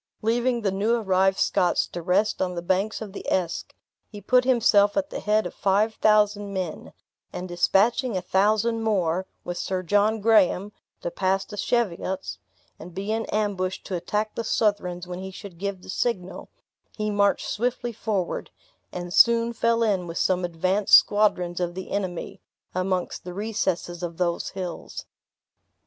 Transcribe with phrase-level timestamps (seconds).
[0.23, 3.71] Leaving the new arrived Scots to rest on the banks of the Esk,
[4.09, 6.91] he put himself at the head of five thousand men;
[7.31, 12.39] and dispatching a thousand more, with Sir John Graham, to pass the Cheviots,
[12.79, 16.49] and be in ambush to attack the Southrons when he should give the signal,
[16.97, 18.49] he marched swiftly forward,
[18.91, 22.41] and soon fell in with some advanced squadrons of the enemy,
[22.73, 25.05] amongst the recesses of those hills.